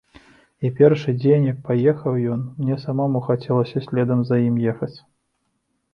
І 0.67 0.71
першы 0.79 1.13
дзень, 1.17 1.45
як 1.49 1.59
паехаў 1.67 2.17
ён, 2.35 2.41
мне 2.63 2.77
самому 2.87 3.23
хацелася 3.31 3.85
следам 3.89 4.19
за 4.31 4.35
ім 4.49 4.55
ехаць. 4.73 4.95